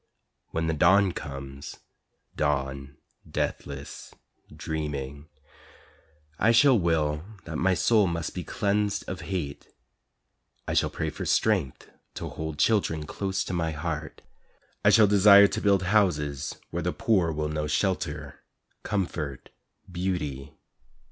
When 0.49 0.65
the 0.65 0.73
Dawn 0.73 1.11
comes 1.11 1.77
Dawn, 2.35 2.97
deathless, 3.29 4.15
dreaming 4.51 5.29
I 6.39 6.51
shall 6.51 6.79
will 6.79 7.23
that 7.45 7.57
my 7.59 7.75
soul 7.75 8.07
must 8.07 8.33
be 8.33 8.43
cleansed 8.43 9.07
of 9.07 9.21
hate, 9.21 9.67
I 10.67 10.73
shall 10.73 10.89
pray 10.89 11.11
for 11.11 11.27
strength 11.27 11.87
to 12.15 12.29
hold 12.29 12.57
children 12.57 13.05
close 13.05 13.43
to 13.43 13.53
my 13.53 13.73
heart, 13.73 14.23
I 14.83 14.89
shall 14.89 15.05
desire 15.05 15.45
to 15.49 15.61
build 15.61 15.83
houses 15.83 16.55
where 16.71 16.81
the 16.81 16.93
poor 16.93 17.31
will 17.31 17.49
know 17.49 17.67
shelter, 17.67 18.39
comfort, 18.81 19.51
beauty. 19.91 20.55